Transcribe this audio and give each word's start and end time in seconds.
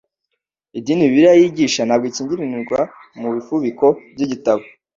Idini 0.77 1.09
Bibliya 1.09 1.33
yigisha 1.39 1.81
ntabwo 1.83 2.05
ikingiranirwa 2.11 2.79
mu 3.21 3.27
bifuniko 3.35 3.85
by'igitabo 4.13 4.63